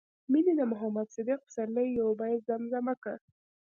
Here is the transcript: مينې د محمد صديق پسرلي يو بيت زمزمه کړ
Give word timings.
مينې 0.31 0.53
د 0.59 0.61
محمد 0.71 1.07
صديق 1.15 1.39
پسرلي 1.47 1.85
يو 1.99 2.09
بيت 2.19 2.39
زمزمه 2.49 2.93
کړ 3.03 3.15